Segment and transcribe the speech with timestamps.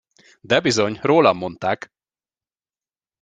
[0.41, 1.91] De bizony, rólam mondták!